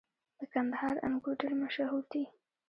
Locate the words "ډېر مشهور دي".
1.41-2.23